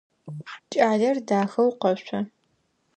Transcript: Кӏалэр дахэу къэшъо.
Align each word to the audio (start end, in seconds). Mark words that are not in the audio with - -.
Кӏалэр 0.71 1.17
дахэу 1.27 1.69
къэшъо. 1.81 2.19